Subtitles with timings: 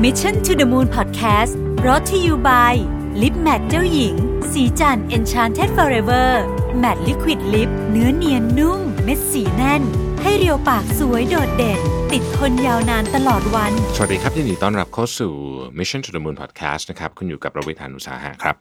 [0.00, 1.52] Mission to the Moon Podcast
[1.86, 2.74] รอ t ธออยู่ by
[3.22, 4.14] ลิปแมทเจ้าหญิง
[4.52, 6.28] สีจัน Enchanted Forever
[6.82, 9.82] Matte Liquid Lip เนื้อเนียนนุ่ม เม็ดสีแน่น
[10.22, 11.80] ให้เรียวปากสวยโดดเด่น
[12.12, 15.32] ติดทนยาวนานตลอดวัน สวัสดีครับยินดีต้อนรับเข้าสู่
[15.78, 18.56] Mission to the Moon Podcast นะครับ คุณอยู่กับประวิทยานุสาหะครับ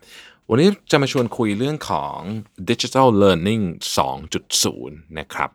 [0.49, 2.17] วันนี้จะมาชวนคุยเรื่องของ
[2.69, 3.63] Digital Learning
[4.41, 5.49] 2.0 นะครับ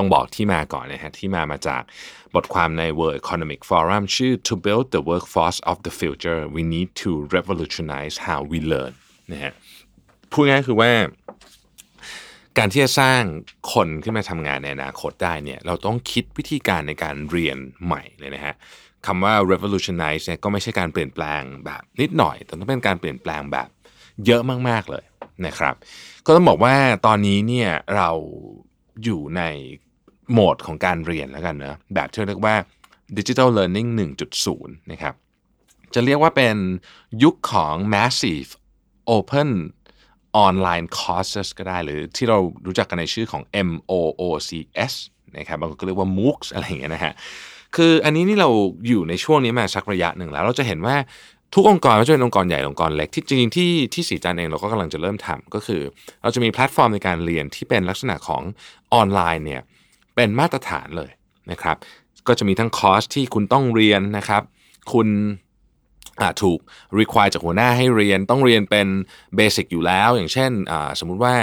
[0.00, 1.82] ต้องบอกที่มาก่อนนะฮะที่มามาจาก
[2.34, 8.16] บทความใน World Economic Forum ชื่อ To build the workforce of the future we need to revolutionize
[8.26, 8.92] how we learn
[9.32, 9.52] นะฮะ
[10.32, 10.90] พูดง่ายคือว่า
[12.58, 13.20] การที่จะสร้าง
[13.72, 18.54] คนขึ้นมาทำงานในอนาคตได้เนี่ยเราต้องคิดวิธีการในการเรียนใหม่เลยนะฮะ
[19.06, 23.68] คำว่า revolutionize เนี่ยก็ไม่ใช่การเปลี่ยนแปลงแบบนิดหน่อย แต่ต้องเป็นการเปลี่ยนแปลงแบบ
[24.26, 25.04] เยอะมากๆเลย
[25.46, 25.74] นะครับ
[26.26, 26.74] ก็ต้องบอกว่า
[27.06, 28.10] ตอนนี้เนี่ยเรา
[29.04, 29.42] อยู่ใน
[30.32, 32.54] โหมดของการเรียนแล้วกันเนะแบบที่เรียกว่า
[33.16, 33.88] digital learning
[34.40, 35.14] 1.0 นะครับ
[35.94, 36.56] จะเรียกว่าเป็น
[37.22, 38.50] ยุคของ massive
[39.16, 39.50] open
[40.46, 44.94] online courses ก็ได้ หรือที่เรารู้จักกันในชื่อของ MOOCs
[45.38, 47.12] นะครับบางคนก็เรียกว่า MOOCs อะไรอย่างเงี้ยนะฮะ
[47.76, 48.50] คืออันนี้นี่เรา
[48.88, 50.96] อยู่ในช่วงนี้มาสักระยะหนึ่งแล้ว เราจะเห็นว่า
[51.54, 55.82] ทุกองค์กรไม่ว่าจะเป็นองค์กรใหญ่องค์กรเล็กที่จริงที่ที่สีจันเองเราก็กำลังจะเริ่มทำก็คือ
[56.22, 58.42] เราจะมีแพลตฟอร์มในการเรียนที่เป็นลักษณะของ
[58.94, 59.62] ออนไลน์เนี่ย
[60.14, 61.10] เป็นมาตรฐานเลย
[61.50, 61.76] นะครับ
[62.28, 64.42] ก็จะมีทั้งคอร์สที่คุณต้องเรียนนะครับ
[64.92, 65.08] คุณ
[66.42, 66.58] ถูก
[66.98, 68.88] require จากหัวหน้าให้เรียนต้องเรียนเป็น
[69.36, 70.50] basic อยู่แล้ว อย่างเช่น
[71.00, 71.34] สมมุติว่า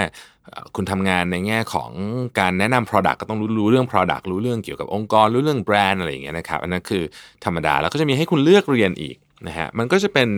[0.76, 1.90] คุณทำงานในแง่ของ
[2.38, 7.02] การแนะนำ Product ก็ต้องรู้รู้เรื่อง Product รู้เรื่องเกี่ยวกับองค์กร รู้เรื่องแบรนด์อะไรอย่างเงี้ยนะครับ อันนั้นคือ
[7.44, 10.28] ธรรมดา แล้วก็จะมีให้คุณเลือกเรียนอีกนะฮะ มันก็จะเป็น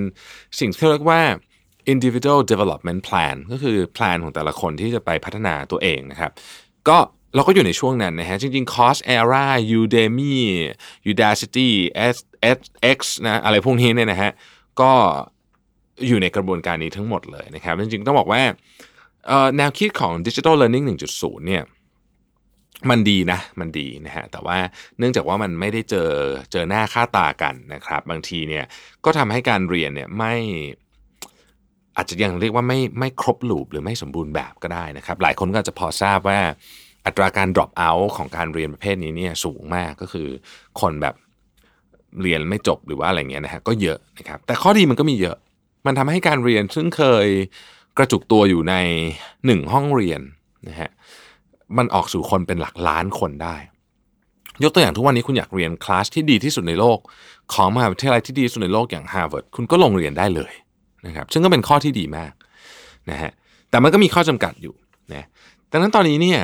[0.60, 1.20] สิ่งที่เรียกว่า
[1.92, 6.32] individual development plan ก็คือแพลนของแต่ละคนที่จะไปพัฒนาตัวเองนะครับ
[6.88, 6.98] ก็
[7.34, 9.46] เราก็อยู่ในช่วงนั้นนะฮะ จริงๆ Course Era
[9.78, 10.36] Udemy
[11.10, 11.68] Udacity
[12.16, 14.30] SX นะอะไรพวกนี้เนี่ยนะฮะ
[14.80, 14.92] ก็
[16.08, 18.42] อยู่ในกระบวนการนี้ทั้งหมดเลยนะครับ จริงๆ ต้องบอกว่า
[19.56, 20.84] แนวคิดของ Digital Learning
[21.16, 21.62] 1.0 เนี่ย
[22.90, 24.58] มันดีนะ มันดีนะฮะ แต่ว่า
[24.98, 26.10] เนื่องจากว่ามันไม่ได้เจอ
[26.52, 28.64] เจอหน้าค่าตากันนะครับ บางทีเนี่ย
[29.04, 30.34] ก็ทำให้การเรียนเนี่ยไม่
[31.96, 36.40] อาจจะยังเรียกว่าไม่ไม่ครบลูปหรือไม่สมบูรณ์แบบก็ได้นะครับ หลายคนก็จะพอทราบว่า
[37.06, 40.28] อัตราการ drop out ของการเรียนประเภทนี้เนี่ยสูงมากก็คือ
[40.80, 41.14] คนแบบ
[42.22, 45.36] เรียนไม่จบหรือว่าอะไรเงี้ยนะฮะก็เยอะนะครับ แต่ข้อดีมันก็มีเยอะ
[45.86, 47.26] มันทำให้การเรียนซึ่งเคย
[47.96, 48.74] กระจุกตัวอยู่ใน
[49.46, 50.20] หนึ่งห้องเรียน
[50.68, 50.90] นะฮะ
[51.76, 53.56] มันออกสู่คนเป็นหลักล้านคนได้
[54.62, 56.98] ยกตัวอย่างทุกวันนี้คุณอยากเรียนคลาสที่ดีที่สุดในโลก
[57.54, 60.52] ของมหาวิทยาลัยที่ดีที่สุดในโลกอย่าง Harvard คุณก็ลงเรียนได้เลย
[61.06, 62.32] นะครับ ซึ่งก็เป็นข้อที่ดีมาก
[63.10, 63.30] นะฮะ
[63.70, 64.74] แต่มันก็มีข้อจำกัดอยู่
[65.14, 65.24] นะ
[65.70, 66.40] ดังนั้นตอนนี้เนี่ย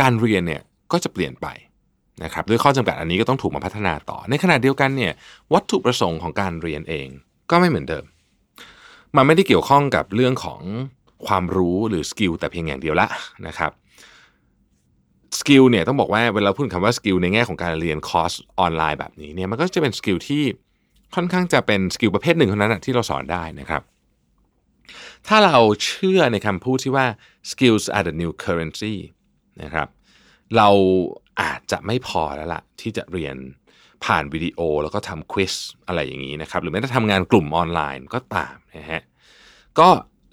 [0.00, 1.46] การเรียนเนี่ยก็จะเปลี่ยนไป
[2.24, 5.12] นะครับด้วยข้อจำกัดอันนี้ก็ต้องถูกมาพัฒนาต่อ ในขณะเดียวกันเนี่ย
[5.54, 7.08] วัตถุประสงค์ของการเรียนเอง
[7.50, 8.04] ก็ไม่เหมือนเดิม
[9.16, 10.60] มันไม่ได้เกี่ยวข้องกับเรื่องของ
[11.26, 13.08] ความรู้หรือ skill แต่เพียงอย่างเดียวละ
[13.46, 13.72] นะครับ
[15.38, 20.42] skill เนี่ยต้องบอกว่าเวลาพูดคำว่า skill ในแง่ของการเรียนคอร์สออนไลน์แบบนี้เนี่ยมันก็จะเป็น skill ที่
[21.14, 23.82] ค่อนข้างจะเป็น skill ประเภทหนึ่งเท่านั้นที่เราสอนได้นะครับ
[25.28, 27.06] ถ้าเราเชื่อในคำพูดที่ว่า
[27.50, 28.94] skills are the new currency
[29.62, 29.88] นะครับ
[30.56, 30.68] เรา
[31.40, 33.36] อาจจะไม่พอแล้วล่ะ ที่จะเรียน
[34.04, 35.52] ผ่านวิดีโอแล้วก็ทำ quiz
[35.86, 39.02] อะไรอย่างนี้นะครับ หรือแม้แต่ทำงานกลุ่มออนไลน์ก็ตามนะฮะ
[39.78, 39.88] ก็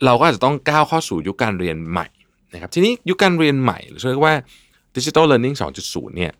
[0.06, 2.08] เราก็อาจจะต้องก้าวเข้าสู่ยุคการเรียนใหม่
[2.54, 4.36] นะครับทีนี้ยุคการเรียนใหม่หรือเรียกว่า
[4.96, 6.34] Digital Learning 2.0เนี่ย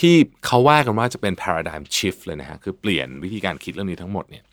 [0.00, 0.14] ที่
[0.46, 4.44] เขาว่ากันว่าจะเป็น paradigm shift เลยนะฮะคือเปลี่ยนวิธีการคิดเรื่องนี้ทั้งหมดเนี่ย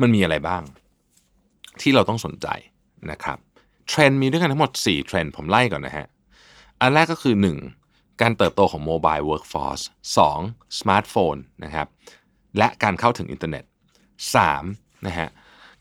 [0.00, 0.62] มันมีอะไรบ้าง
[1.80, 2.48] ที่เราต้องสนใจ
[3.10, 3.38] นะครับ
[3.88, 6.06] เทรนด์มีด้วยกันทั้งหมด 4 เทรนด์ผมไล่ก่อนนะฮะ
[6.80, 7.34] อันแรกก็คือ
[7.78, 8.20] 1.
[8.22, 9.80] การเติบโตของ mobile workforce
[10.18, 10.40] สอง
[10.78, 11.86] สมาร์ทโฟนนะครับ
[12.58, 13.64] และการเข้าถึงอินเทอร์เน็ต
[14.36, 15.06] 3.
[15.06, 15.28] นะฮะ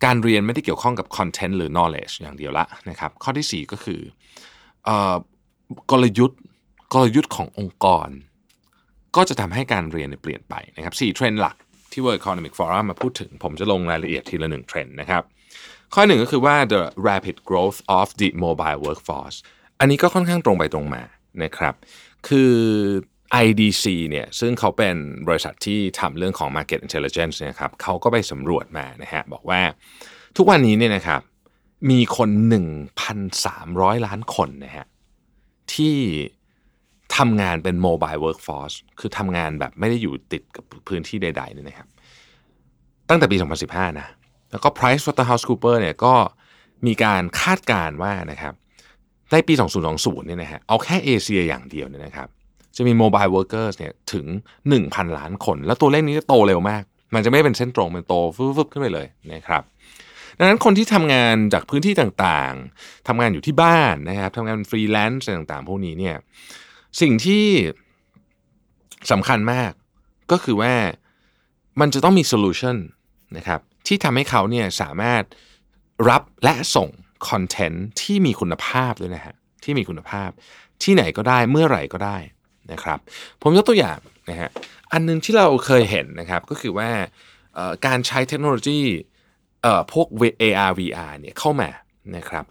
[0.06, 4.02] การเรียนไม่ได้เกี่ยวข้องกับ content หรือ knowledge อย่างเดียวละนะครับข้อที่ 4 ก็คือ
[5.92, 6.40] กลยุทธ์
[6.94, 8.10] กลยุทธ์ขององค์กร
[9.16, 11.56] ก็จะทำให้การเรียนเปลี่ยนไปนะครับ4เทรนด์หลัก
[11.92, 15.24] ที่ World Economic Forum มาพูดถึง ผมจะลงรายละเอียดทีละหนึ่งเทรนด์นะครับ
[15.94, 19.38] ข้อหนึ่งก็คือว่า the rapid growth of the mobile workforce
[19.80, 21.04] อันนี้ก็ค่อนข้างตรงไปตรงมา
[21.44, 21.76] นะครับ
[22.28, 22.54] คือ
[23.46, 24.96] IDC เนี่ยซึ่งเขาเป็น
[25.28, 29.62] บริษัทที่ทำเรื่องของ Market Intelligence นะครับเขาก็ไปสำรวจมานะฮะบอกว่า
[30.38, 31.22] ทุกวันนี้เนี่ยนะครับ
[31.90, 32.30] มีคน
[32.98, 34.86] 1,300 ล้านคนนะฮะ
[35.74, 35.98] ที่
[37.18, 41.88] ทำงานเป็น mobile workforce คือทำงานแบบไม่ได้อยู่ติดกับพื้นที่ใดๆเนี่ยนะครับ
[43.10, 43.38] ตั้งแต่ปี
[43.68, 44.08] 2015 นะ
[44.52, 46.14] แล้วก็ Price Waterhouse Coopers เนี่ยก็
[46.86, 48.54] มีการคาดการณ์ว่านะครับ
[49.32, 49.54] ในปี
[49.90, 52.28] 2020 เนี่ยนะฮะเอาแค่เอเชียอย่างเดียวเนี่ยนะครับ
[52.76, 54.26] จะมี mobile workers เนี่ยถึง
[54.74, 56.84] 1,000 ล้านคน แล้วตัวเลขนี้จะโตเร็วมาก
[57.14, 59.64] มันจะไม่เป็นเส้นตรงเป็นโตฟึบๆขึ้นไปเลยนะครับ
[60.38, 66.16] ดังนั้นคนที่ทำงานจากพื้นที่ต่างๆทำงานอยู่ที่บ้านนะครับทำงานฟรีแลนซ์ต่างๆ พวกนี้เนี่ย
[67.02, 67.46] สิ่งที่
[69.12, 69.72] สำคัญมาก
[70.32, 70.74] ก็คือว่า
[71.80, 72.78] มันจะต้องมี solution
[73.38, 75.24] นะครับที่ทำให้เขาเนี่ยสามารถ
[76.10, 76.90] รับและส่ง
[77.30, 80.30] คอนเทนต์ที่มีคุณภาพด้วยนะฮะที่มีคุณภาพ
[80.84, 82.18] ที่ไหนก็ได้เมื่อไหร่ก็ได้
[82.72, 83.00] นะครับ
[83.42, 84.00] ผมยกตัวอย่าง
[84.30, 84.50] นะฮะ
[84.92, 86.90] อันนึงที่เราเคยเห็นนะครับก็คือว่า
[87.86, 88.82] การใช้เทคโนโลยี
[89.94, 90.08] พวก
[90.42, 91.70] AR VR เนี่ยเข้ามา
[92.18, 92.46] นะครับ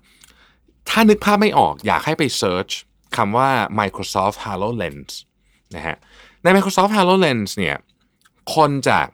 [0.88, 2.68] ถ้านึกภาพไม่ออกอยากให้ไปเซิร์ช
[3.16, 5.12] คำว่า Microsoft HoloLens
[5.76, 5.96] นะฮะ
[6.42, 7.76] ใน Microsoft HoloLens เนี่ย
[8.54, 9.06] คนจาก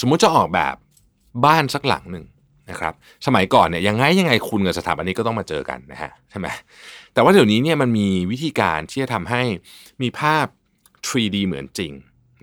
[0.00, 0.74] สมมุติจะออกแบบ
[1.44, 2.24] บ้านสักหลังหนึ่ง
[2.70, 2.94] นะครับ
[3.26, 6.46] สมัยก่อนเนี่ยยังไงยังไงคุณกับสถาบันนี้ก็ต้องมาเจอกันนะฮะใช่ไหม
[7.14, 9.42] แต่ว่าเดี๋ยวนี้เนี่ยมันมีวิธีการที่จะทำให้
[10.02, 10.46] มีภาพ
[11.08, 11.92] 3D เหมือนจริง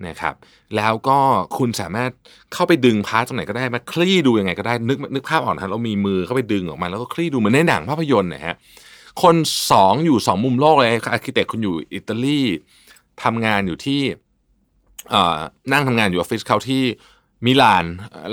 [0.08, 0.34] นะครับ
[0.76, 1.18] แล้วก็
[1.58, 2.10] คุณสามารถ
[2.52, 8.54] เข้าไปดึง part ตรงไหนก็ได้มาคลี่ดูยังไงก็ได้นึกนึกภาพออกนะเรามีมือเข้าไปดึงออกมาแล้วก็คลี่ดูเหมือนในหนังภาพยนตร์นะฮะ
[9.22, 9.36] คน
[9.70, 12.40] สองอยู่สองมุมโลกเลย architect คุณอยู่อิตาลี
[13.22, 14.00] ทำงานอยู่ที่
[15.72, 16.82] นั่งทำงานอยู่ออฟฟิศเขาที่
[17.44, 17.84] มิลาน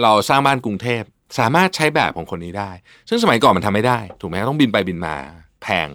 [0.01, 1.04] เราสร้างบ้านกรุงเทพ
[1.39, 2.71] สามารถใช้แบบของคนนี้ได้
[3.09, 5.15] ซึ่งสมัยก่อนมันทำไม่ได้ ถูกไหมต้องบินไปบินมา
[5.62, 5.89] แพง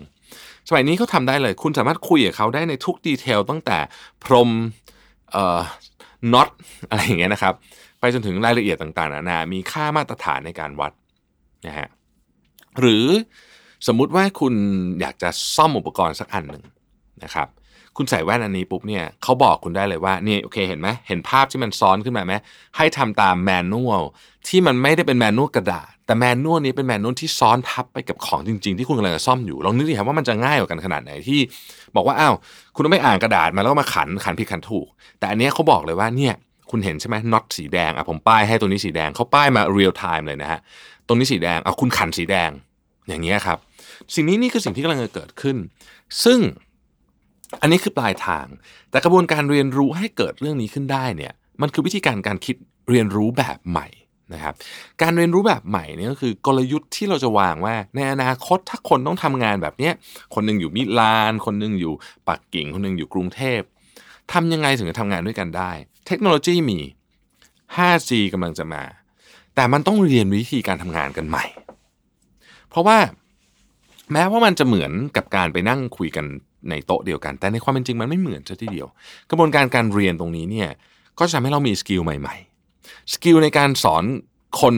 [0.69, 3.79] สมัยนี้เขาทำได้เลย คุณสามารถคุยกับเขาได้ในทุกดีเทลตั้งแต่
[4.25, 4.50] พรม
[5.32, 5.61] เอ่อ
[6.32, 6.49] น็อต
[6.88, 7.55] อะไรอย่างเงี้ยนะครับ
[8.00, 10.93] ไปจนถึงรายละเอียดต่างๆนานา มีค่ามาตรฐานในการวัด
[11.67, 11.88] นะฮะ
[12.81, 13.06] หรือ
[13.87, 14.55] สมมุติว่าคุณ
[15.00, 16.64] อยากจะซ่อมอุปกรณ์สักอันหนึ่ง
[17.25, 17.49] นะครับ
[17.97, 22.35] คุณใส่แว่นอันนี้ปุ๊บเนี่ยเขาบอกคุณได้เลยว่านี่โอเคเห็นไหมเห็นภาพที่มันซ้อนขึ้นมาไหม
[22.77, 24.03] ให้ทำตามแมนนวล
[24.49, 31.41] ที่มันไม่ได้เป็นแมนนวลกระดาษ แต่แมนนวลนี้เป็นแมนนวลที่ซ้อนทับไปกับของจริง ๆ ที่คุณกำลังจะซ่อมอยู่ลองนึกดิครับว่ามันจะง่ายกว่ากันขนาดไหนที่
[31.97, 32.35] บอกว่าอ้าว
[32.75, 34.87] คุณต้องไม่อ่านกระดาษมาแล้วมาขันขันผิดขันถูก
[35.19, 36.35] แต่อันนี้เขาบอกเลยว่าเนี่ย
[36.71, 40.61] คุณเห็นใช่ไหมน็อตสีแดงอะผมป้ายให้ตัวนี้สีแดงเขาป้ายมาเรียลไทม์เลยนะฮะ
[41.06, 42.50] ตรงนี้สีแดงอะคุณขันสีแดง
[43.09, 43.59] อย่างเงี้ยครับ
[44.15, 45.56] สิ่งนี้นี่คือสิ่งที่กำลังจะเกิดขึ้น
[46.25, 46.41] ซึ่ง
[47.61, 48.47] อันนี้คือปลายทาง
[48.91, 52.57] แต่กระบวนการเรียนรู้ให้เกิดเรื่องนี้ขึ้นได้เนี่ยมันคือวิธีการการคิด
[52.91, 53.89] เรียนรู้แบบใหม่
[54.35, 54.55] นะครับ
[55.03, 59.95] การเรียนรู้แบบใหม่นี่ก็คือกลยุทธ์ที่เราจะวางว่า ในอนาคตถ้าคนต้องทำงานแบบเนี้ย
[60.35, 61.95] คนหนึ่งอยู่มิลาน คนหนึ่งอยู่
[62.29, 63.61] ปักกิ่ง คนหนึ่งอยู่กรุงเทพ
[64.33, 65.71] ทำยังไงถึงจะทำงานด้วยกันได้
[66.07, 66.79] เทคโนโลยีมี
[67.77, 68.83] 5G กำลังจะมา
[69.55, 71.45] แต่มันต้องเรียนวิธีการทำงานกันใหม่
[72.69, 72.99] เพราะว่า
[74.13, 76.27] แม้ว่ามันจะเหมือนกับการไปนั่งคุยกัน
[76.70, 78.88] ในโต๊ะเดียวกัน แต่ในความเป็นจริงมันไม่เหมือนซะทีเดียว
[79.31, 80.70] กระบวนการการเรียนตรงนี้เนี่ย
[81.19, 84.05] ก็จะทำให้เรามี skill ใหม่ๆ skill ในการสอน
[84.61, 84.75] คน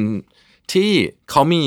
[0.72, 0.90] ที่
[1.31, 1.64] เขามี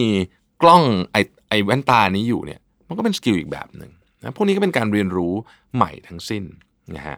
[0.62, 3.92] กล้อง AR แว่นตานี้อยู่เนี่ยมันก็เป็น skill อีกแบบหนึ่ง
[4.22, 5.34] นะพวกนี้ก็เป็นการเรียนรู้
[5.76, 6.44] ใหม่ทั้งสิ้น
[6.96, 7.18] นะฮะ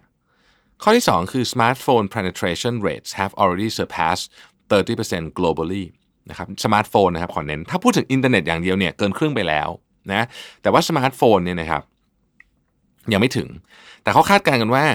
[0.84, 4.26] ข้อที่ 2 คือ smartphone penetration rates have already surpassed
[4.72, 5.86] 30% globally
[6.30, 9.70] นะครับสมาร์ทโฟนนะครับขอเน้น ถ้าพูดถึงอินเทอร์เน็ตอย่างเดียวเนี่ยเกินครึ่งไปแล้ว
[10.12, 10.26] นะ
[10.62, 11.82] แต่ว่าสมาร์ทโฟนเนี่ยนะครับ
[13.14, 13.48] ยังไม่ถึง
[14.04, 14.86] แต่เขาคาดการณ์กันว่า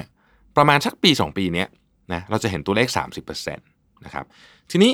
[0.57, 1.65] ประมาณสักปี 2 ปีนี้
[2.13, 2.89] นะเราจะเห็นตัวเลข
[3.27, 4.25] 30%นะครับ
[4.71, 4.93] ทีนี้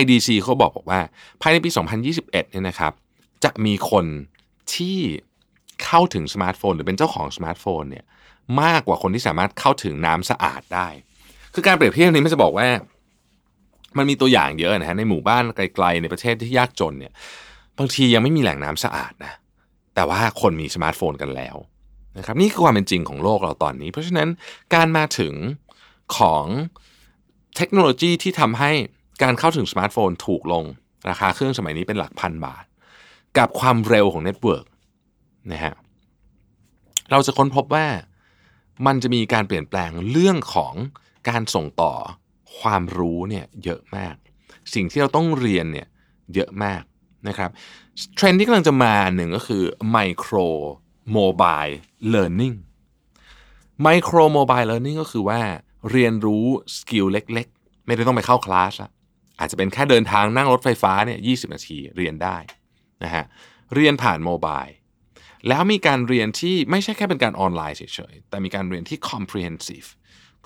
[0.00, 1.00] IDC เขาบอกบอกว่า
[1.40, 1.70] ภายในปี
[2.10, 2.92] 2021เนี่ยนะครับ
[3.44, 4.04] จะมีคน
[4.74, 4.98] ที่
[5.84, 8.04] เข้าถึงสมาร์ทโฟน หรือเป็นเจ้าของสมาร์ทโฟนเนี่ย
[8.62, 10.88] มากกว่าคนที่สามารถเข้าถึงน้ำสะอาดได้
[11.54, 12.68] คือการเปรียบเทียบนี้ไม่จะบอกว่า
[13.96, 17.12] มันมีตัวอย่างเยอะนะฮะในหมู่บ้านไกลๆ ในประเทศที่ยากจนเนี่ย
[17.78, 19.32] บางทียังไม่มีแหล่งน้ำสะอาดนะ
[19.94, 21.56] แต่ว่าคนมีสมาร์ทโฟนกันแล้ว
[22.18, 24.28] นะครับนี่คือความเป็นจริงของโลกเราตอนนี้ เพราะฉะนั้น
[24.74, 25.34] การมาถึง
[26.16, 26.44] ของ
[27.56, 28.72] เทคโนโลยีที่ทำให้
[29.22, 30.64] การเข้าถึงสมาร์ทโฟนถูกลง
[31.08, 32.64] ราคาเครื่องสมัยนี้เป็นหลักพันบาท
[33.38, 34.66] กับความเร็วของ network
[35.52, 35.74] นะฮะ
[37.10, 37.86] เราจะค้นพบว่า
[38.86, 40.74] มันจะมีการเปลี่ยนแปลงเรื่องของ
[41.28, 41.94] การส่งต่อ
[42.58, 44.14] ความรู้เนี่ยเยอะมาก
[44.74, 45.88] สิ่งที่เราต้องเรียนเนี่ย
[46.34, 46.82] เยอะมาก
[47.28, 47.50] นะครับ
[48.14, 50.34] เทรนด์ที่กำลังจะมาหนึ่งก็คือ micro
[51.12, 52.54] mobile learning
[53.82, 55.40] micro mobile learning ก็คือว่า
[55.90, 56.46] เรียนรู้
[56.78, 58.90] skill เล็ก ๆ ไม่ได้ต้องไปเข้าคลาสละ
[59.38, 62.36] อาจจะเป็นแค่เดินทางนั่งรถไฟฟ้าเนี่ยยี่สิบนาทีเรียนได้
[63.04, 63.24] นะฮะ
[63.74, 64.64] เรียนผ่าน mobile
[65.48, 67.82] แล้วมีการเรียนที่ไม่ใช่แค่เป็นการออนไลน์เฉ
[68.12, 69.88] ยๆ แต่มีการเรียนที่ comprehensive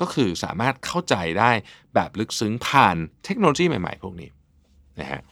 [0.00, 1.50] ก็คือสามารถเข้าใจได้
[1.94, 4.30] แบบลึกซึ้งผ่านเทคโนโลยีใหม่ๆ พวกนี้
[5.00, 5.22] นะฮะ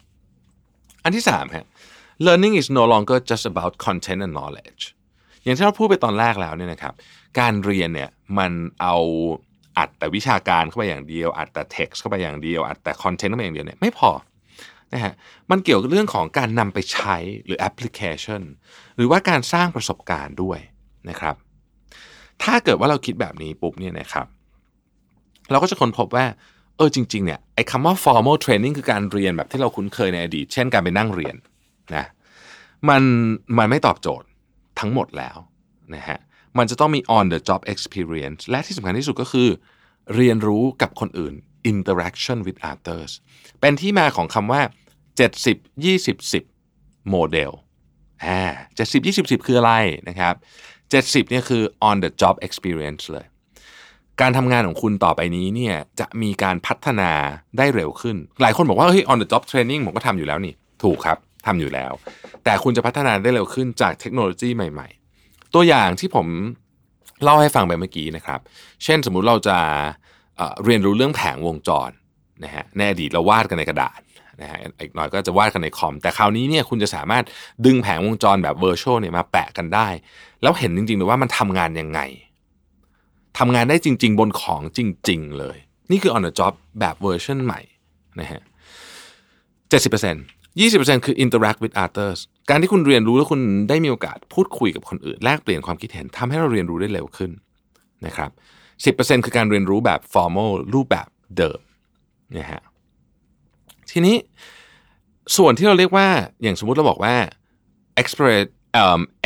[1.05, 1.67] อันที่3ฮะ
[2.27, 4.83] learning is no longer just about content and knowledge
[5.49, 6.95] อย่างที่เราพูดไปตอนแรกแล้วเนี่ยนะครับ
[7.39, 8.53] การเรียนเนี่ยมัน
[8.83, 8.97] เอา
[9.79, 14.11] อัดแต่วิชาการเข้าไปอย่างเดียวอัดแต่เท็กซ์เข้าไปอย่างเดียวอัดแต่คอนเทนต์เข้าไปอย่างเดียวเนี่ยไม่พอ
[14.93, 15.13] นะฮะ
[15.51, 18.43] มันเกี่ยวกับเรื่องของการนำไปใช้หรือแอปพลิเคชัน
[18.97, 20.59] หรือว่าการสร้างประสบการณ์ด้วย
[21.11, 21.35] นะครับ
[22.43, 24.27] ถ้าเกิดว่าเราคิดแบบนี้ปุ๊บเนี่ยนะครับ
[25.51, 26.27] เราก็จะค้นพบว่า
[26.77, 31.37] เออจริงๆเนี่ยไอ้คำว่า formal training คือการเรียนแบบที่เราคุ้นเคยในอดีต เช่นการไปนั่งเรียน
[31.97, 32.05] นะ
[32.89, 33.03] มัน
[33.59, 34.27] มันไม่ตอบโจทย์
[34.81, 35.37] ทั้งหมดแล้ว
[35.95, 36.19] นะฮะ
[36.59, 39.49] มันจะต้องมี on the job experience และที่สำคัญที่สุดก็คือ
[40.15, 41.35] เรียนรู้กับคนอื่น
[41.73, 43.13] interaction with others
[43.61, 44.63] เป็นที่มาของคำว่า
[45.29, 47.53] 70 20 10 โมเดล
[48.25, 48.41] อ่า
[48.77, 49.73] 70 20 10 คืออะไร
[50.09, 50.35] นะครับ
[50.91, 53.27] 70เนี่ยคือ on the job experience เลย
[54.21, 57.11] การทำงานของคุณต่อไปนี้เนี่ยจะมีการพัฒนา
[57.59, 61.93] ได้เร็วขึ้น หลายคนบอกว่าเฮ้ย on the job training ผมก็ทำอยู่แล้วนี่ ถูกครับ ทำอยู่แล้ว
[62.45, 64.89] แต่คุณจะพัฒนาได้เร็วขึ้นจากเทคโนโลยีใหม่
[65.21, 66.27] ๆ ตัวอย่างที่ผม
[67.23, 68.41] เล่าให้ฟังไปเมื่อกี้นะครับ
[68.85, 69.59] เช่นสมมุติเราจะ
[70.37, 71.91] เเรียนรู้เรื่องแผงวงจร
[72.45, 74.01] นะฮะในอดีตเราวาดกันในกระดาษ
[74.43, 77.25] นะฮะอีกหน่อยก็จะวาดกันในคอม แต่คราวนี้เนี่ยคุณจะสามารถ
[77.67, 79.89] ดึงแผงวงจรแบบเวอร์ชวลเนี่ยมาแปะกันได้
[80.43, 82.01] แล้วเห็นจริงๆเลยว่ามันทำงานยังไง
[83.39, 85.57] ทำงานได้จริง ๆ บนของจริง ๆ เลย
[85.91, 87.61] นี่คือ on the job แบบเวอร์ชันใหม่
[88.21, 88.43] นะฮะ
[89.83, 92.19] 70% 20%คือ interact with others
[92.51, 97.31] การที่คุณเรียนรู้แล้วคุณได้มีโอกาสพูดคุยกับคนอื่น แลกเปลี่ยนความคิดเห็นทำให้เราเรียนรู้ได้เร็วขึ้น
[98.07, 98.31] นะครับ
[98.97, 101.61] 10%คือการเรียนรู้แบบ formal รูปแบบเดิม
[102.39, 102.63] นะฮะ
[103.91, 104.17] ทีนี้
[105.37, 106.09] ส่วนที่เราเรียกว่า
[106.43, 107.17] อย่างสมมุติเราบอกว่า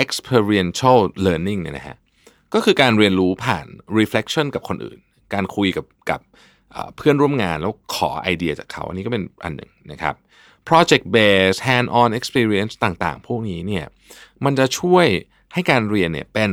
[0.04, 1.96] experiential learning เนี่ยนะฮะ
[2.54, 3.66] ก็คือการเรียนรู้ผ่าน
[3.98, 4.98] reflection กับคนอื่น
[5.34, 6.20] การคุยกับกับ
[6.96, 10.14] เพื่อนร่วมงานแล้วขอไอเดียจากเขา อันนี้ก็เป็นอันหนึ่งนะครับ
[10.68, 13.86] project based hand on experience ต่างๆ พวกนี้เนี่ย
[14.44, 15.06] มันจะช่วย
[15.52, 16.50] ให้การเรียนเนี่ยเป็น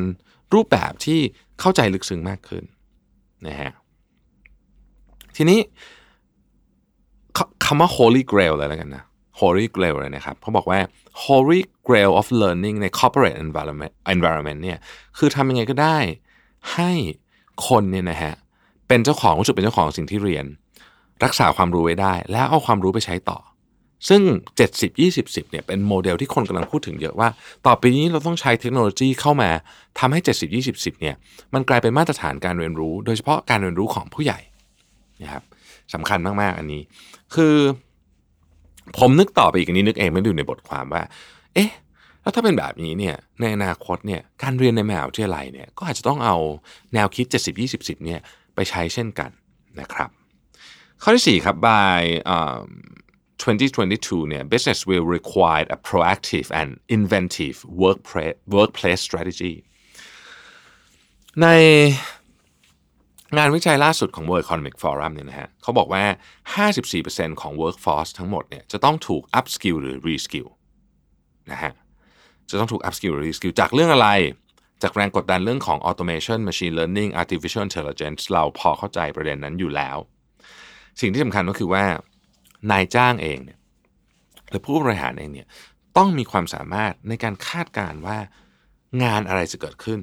[0.53, 1.19] รูปแบบที่
[1.59, 2.63] เข้าใจลึกซึ้งมากขึ้น
[3.47, 3.71] นะฮะ
[5.35, 5.59] ทีนี้
[7.65, 9.03] คำว่า holy grail เลยแล้วกันนะ
[9.39, 10.79] holy grail เลยนะครับเขาบอกว่า
[11.23, 14.77] holy grail of learning ใน corporate environment environment เนี่ย
[15.17, 15.97] คือทำยังไงก็ได้
[16.73, 16.91] ให้
[17.67, 18.33] คนเนี่ยนะฮะ
[18.87, 20.45] เป็นเจ้าของรู้สึกเป็นเจ้าของสิ่งที่เรียน
[21.23, 23.39] รักษาความรู้ไว้ได้ แล้วเอาความรู้ไปใช้ต่อ
[24.08, 24.22] ซึ่ง
[24.60, 27.29] 70 20 10เนี่ยเป็นโมเดลที่คนกำลังพูดถึงเยอะว่า
[27.65, 29.50] ต่อไปนี้เราต้องใช้เทคโนโลยีเข้ามา
[30.00, 31.15] ทำให้ 70 20 10เนี่ย
[31.53, 34.39] มันกลายเป็นมาตรฐานการเรียนรู้ โดยเฉพาะการเรียนรู้ของผู้ใหญ่
[35.22, 35.44] นะครับ
[35.94, 36.82] สำคัญมาก ๆ อันนี้
[37.36, 37.56] คือ
[38.98, 41.03] ผมนึกต่อไปอีกนนี้นึกเองไม่ดูในบทความว่า
[41.53, 41.72] เอ๊ะ
[42.22, 46.36] แล้วถ้าเป็นแบบนี้เนี่ยในอนาคตเนี่ยการเรียนในมหาวิทยาลัยเนี่ยก็อาจจะต้องเอา
[46.94, 48.20] แนวคิด 70 20 10เนี่ย
[48.56, 49.29] ไปใช้เช่นกัน
[49.79, 50.10] นะครับ
[51.01, 52.03] ข้อที่ 4 ครับ by
[53.41, 59.53] 2022 เนี่ย business will require a proactive and inventive workplace workplace strategy
[61.41, 61.48] ใน
[63.38, 66.03] งานวิจัยล่าสุดของ World Economic Forum เนี่ยนะฮะเขาบอกว่า
[66.72, 70.48] 54%ของ workforce ทั้งหมดเนี่ยจะต้องถูก upskill หรือ reskill
[71.51, 71.74] นะฮะ
[72.50, 74.10] จะต้องถูก upskill หรือ reskill จากเรื่องอะไร
[74.84, 79.98] จากแรงกดดันเรื่องของ automation machine learning artificial intelligence เราพอเข้าใจประเด็นนั้นอยู่แล้ว
[81.01, 81.84] สิ่งที่สำคัญก็คือว่า
[82.71, 83.59] นายจ้างเองเนี่ย
[84.49, 85.47] หรือผู้บริหารเองเนี่ย
[85.97, 88.17] ต้องมีความสามารถในการคาดการณ์ว่า
[89.03, 89.99] งานอะไรจะเกิดขึ้น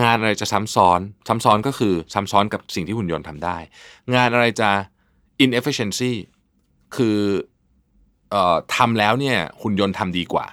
[0.00, 3.56] งานอะไรจะซ้ำซ้อน ซ้ำซ้อนก็คือซ้ำซ้อนกับสิ่งที่หุ่นยนต์ทำได้
[4.14, 4.70] งานอะไรจะ
[5.44, 6.12] inefficiency
[6.96, 7.18] คือ
[8.34, 10.46] ออทำแล้วเนี่ยหุ่นยนต์ทำดีกว่า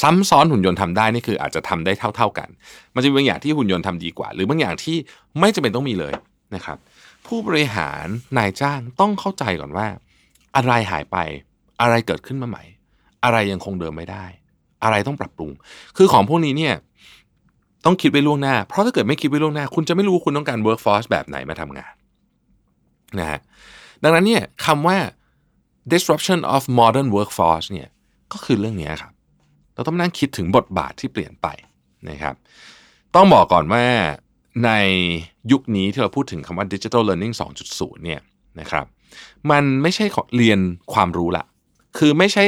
[0.00, 2.48] ซ้ำซ้อนหุ่นยนต์ทำได้นี่คืออาจจะทำได้เท่า ๆกัน
[2.94, 4.96] มันจะมีบางอย่างที่หุ่นยนต์ทำดีกว่า หรือบางอย่างที่
[5.40, 6.12] ไม่จำเป็นต้องมีเลย
[6.54, 6.78] นะครับ
[7.26, 8.06] ผู้บริหาร
[8.38, 9.86] นายจ้างต้องเข้าใจก่อนว่า
[10.56, 11.16] อะไรหายไป
[11.80, 12.64] อะไรเกิดขึ้นมาใหม่
[13.24, 14.24] อะไรยังคงเดิมไม่ได้
[14.84, 15.50] อะไรต้องปรับปรุง
[15.96, 16.74] คือของพวกนี้เนี่ย
[17.84, 21.94] ต้องคิดไว้ล่วงหน้า เพราะถ้าเกิดไม่คิดไว้ล่วงหน้า คุณจะไม่รู้คุณต้องการ workforce แบบไหนมาทำงาน
[23.18, 23.40] นะฮะ
[24.02, 24.98] ดังนั้นเนี่ยคำว่า
[25.92, 27.88] disruption of modern workforce เนี่ย
[28.32, 29.12] ก็คือเรื่องนี้ครับ
[29.74, 31.46] เราต้องนั่งคิดถึงบทบาทที่เปลี่ยนไป
[32.08, 32.34] นะครับ
[33.14, 33.84] ต้องบอกก่อนว่า
[34.64, 34.70] ใน
[35.52, 37.34] ยุคนี้ที่เราพูดถึงคำว่า digital learning
[37.68, 38.20] 2.0 เนี่ย
[38.60, 38.86] นะครับ
[39.50, 40.06] มันไม่ใช่
[40.36, 40.58] เรียน
[40.92, 41.44] ความรู้ละ
[41.98, 42.46] คือไม่ใช่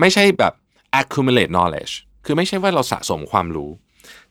[0.00, 0.52] ไม่ใช่แบบ
[1.00, 1.92] accumulate knowledge
[2.24, 3.70] คือไม่ใช่ว่าเราสะสมความรู้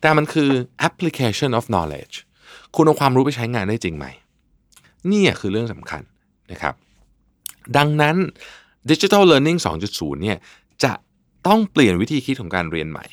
[0.02, 0.50] แต่มันคือ
[0.88, 2.16] application of knowledge
[2.76, 4.06] คุณเอาความรู้ไปใช้งานได้จริงไหม
[5.12, 6.02] นี่คือเรื่องสำคัญ
[6.52, 6.74] นะครับ
[7.78, 8.16] ดังนั้น
[8.90, 10.38] digital learning 2.0 เนี่ย
[10.84, 10.94] จะ
[11.48, 13.06] ต้องเปลี่ยนวิธีคิดของการเรียนใหม่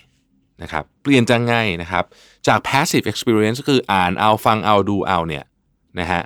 [0.62, 2.04] นะครับ เปลี่ยนจากไงนะครับ
[2.46, 5.44] จาก passive experience ก็คืออ่านเอาฟังเอาดูเอาเนี่ย
[6.00, 6.22] นะฮะ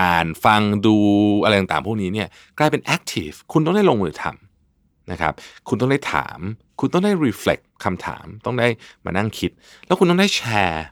[0.00, 0.96] อ่านฟังดู
[1.42, 2.28] อะไรต่างๆพวกนี้เนี่ย
[2.58, 5.32] กลายเป็น active คุณต้องได้ลงมือทำนะครับ
[5.68, 6.38] คุณต้องได้ถาม
[6.80, 8.68] คุณต้องได้ reflect คำถาม ต้องได้
[9.04, 9.50] มานั่งคิด
[9.86, 10.84] แล้วคุณต้องได้แชร์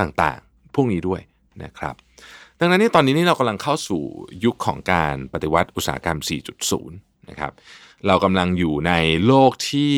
[0.00, 1.20] ต่างๆ พวกนี้ด้วย
[1.64, 1.94] นะครับ
[2.60, 4.02] ดังนั้นนี่ตอนนี้นี่เรากำลังเข้าสู่
[4.44, 6.18] ยุคของการปฏิวัติอุตสาหกรรม
[6.54, 6.88] 4.0
[7.30, 7.52] นะครับ
[8.06, 8.92] เรากำลังอยู่ใน
[9.26, 9.94] โลกที่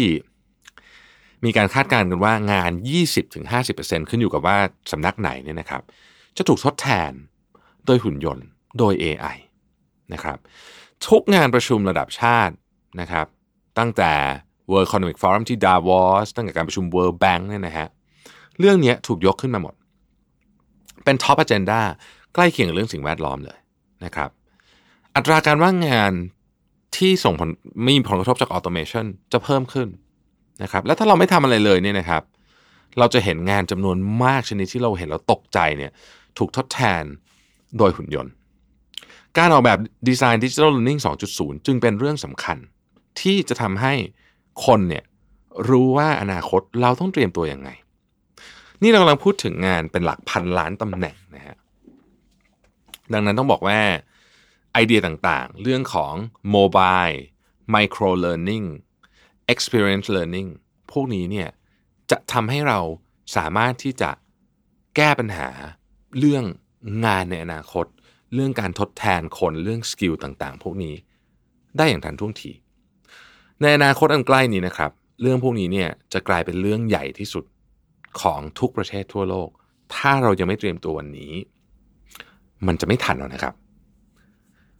[1.45, 2.71] มีการคาดการณ์กันว่างาน
[3.41, 4.59] 20-50%ขึ้นอยู่กับว่า
[4.93, 5.83] สำนักไหนเนี่ยนะครับ
[6.37, 7.13] จะถูกทดแทน
[7.87, 8.47] โดยหุ่นยนต์
[8.79, 9.37] โดย AI
[10.13, 10.39] นะครับ
[11.07, 12.55] ทุกงานประชุมระดับชาติ
[13.01, 13.27] นะครับ
[13.79, 14.13] ตั้งแต่
[14.71, 17.89] World Economic Forum ที่ Davos ตั้งแต่การประชุม World Bank เนี่ยนะฮะ
[18.59, 19.75] เรื่องนี้ถูกยกขึ้นมาหมด
[21.05, 21.81] เป็นท็อป a เจนดา
[22.35, 23.59] ใกล้เคียงกับเรื่องสิ่งแวดล้อมเลย
[24.05, 24.31] นะครับ
[25.15, 26.13] อัตราการว่างงาน
[26.97, 27.51] ที่ส่งผล
[27.87, 29.89] มีผลกระทบจาก automationจะเพิ่มขึ้น
[30.63, 32.23] นะครับ และถ้าเราไม่ทำอะไรเลยเนี่ยนะครับ
[32.99, 35.93] เราจะเห็นงานจำนวนมากชนิดที่เราเห็นแล้วตกใจเนี่ย
[36.39, 37.05] ถูกทดแทน
[37.79, 38.33] โดยหุ่นยนต์
[39.39, 39.79] การออกแบบ
[40.09, 41.01] ดีไซน์ดิจิทัล l ล a r n i n g
[41.35, 42.59] 2.0 จึงเป็นเรื่องสำคัญ
[43.21, 43.95] ที่จะทำให้
[44.67, 45.05] คนเนี่ย
[45.69, 47.71] รู้ว่าอนาคตเราต้องเตรียมตัวยังไง
[48.83, 51.57] นี่เรากำลังพูดถึงงานเป็นหลักพันล้านตำแหน่งนะฮะ
[53.13, 53.81] ดังนั้นต้องบอกว่า
[54.73, 56.15] ไอเดียต่างๆ เรื่องของ
[56.57, 57.19] mobile
[57.75, 58.67] micro learning
[59.53, 60.49] experience learning
[60.93, 61.49] พวกนี้เนี่ย
[62.11, 62.81] จะทำให้เรา
[63.37, 64.11] สามารถที่จะ
[64.97, 65.49] แก้ปัญหา
[66.19, 66.45] เรื่อง
[67.05, 67.87] งานในอนาคต
[68.35, 70.95] เรื่องการทดแทนคนเรื่องสกิลต่างๆ พวกนี้
[71.77, 72.51] ได้อย่างทันท่วงที
[73.61, 74.91] ในอนาคตอันใกล้นี้นะครับ
[75.23, 77.45] เรื่องพวกนี้เนี่ยจะกลายเป็นเรื่องใหญ่ที่สุด
[78.21, 79.49] ของทุกประเทศทั่วโลก
[79.95, 81.33] ถ้าเรายังไม่เตรียมตัววันนี้
[82.67, 83.55] มันจะไม่ทันแล้วนะครับ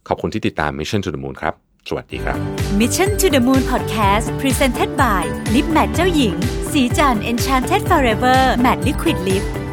[0.07, 1.53] ขอบคุณที่ติดตาม Mission to the Moon ครับ
[1.89, 2.37] สวัสดีครับ
[2.79, 6.35] Mission to the Moon Podcast Presented by Lip Matte เจ้าหญิง
[6.71, 9.64] สีจัน Enchanted Forever Matte Liquid Lip